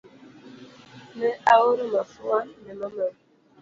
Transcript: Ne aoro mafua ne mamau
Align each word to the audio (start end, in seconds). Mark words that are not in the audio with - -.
Ne 1.17 1.27
aoro 1.53 1.83
mafua 1.93 2.39
ne 2.63 2.71
mamau 2.79 3.13